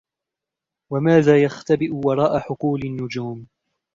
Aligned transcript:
وماذا 0.91 1.43
يختبئ 1.43 1.89
وراء 1.93 2.39
حقول 2.39 2.81
النجوم؟ 2.83 3.47